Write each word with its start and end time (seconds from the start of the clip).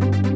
Bye. 0.00 0.27